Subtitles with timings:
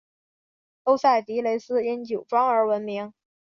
[0.81, 3.13] 欧塞迪雷斯因酒庄而闻名。